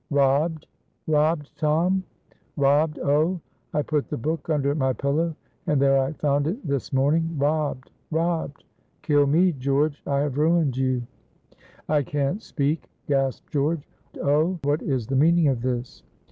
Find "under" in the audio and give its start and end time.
4.49-4.73